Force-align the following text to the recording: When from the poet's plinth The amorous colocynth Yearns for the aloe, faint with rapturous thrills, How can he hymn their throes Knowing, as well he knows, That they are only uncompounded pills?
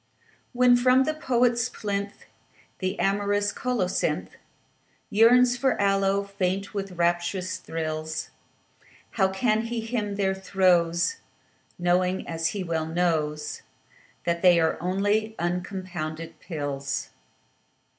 When 0.51 0.75
from 0.75 1.03
the 1.03 1.13
poet's 1.13 1.69
plinth 1.69 2.25
The 2.79 2.97
amorous 2.99 3.53
colocynth 3.53 4.29
Yearns 5.11 5.55
for 5.57 5.75
the 5.77 5.81
aloe, 5.83 6.23
faint 6.23 6.73
with 6.73 6.93
rapturous 6.93 7.57
thrills, 7.57 8.31
How 9.11 9.27
can 9.29 9.61
he 9.67 9.79
hymn 9.81 10.15
their 10.15 10.33
throes 10.33 11.17
Knowing, 11.77 12.27
as 12.27 12.51
well 12.65 12.87
he 12.87 12.93
knows, 12.93 13.61
That 14.23 14.41
they 14.41 14.59
are 14.59 14.81
only 14.81 15.35
uncompounded 15.37 16.39
pills? 16.39 17.11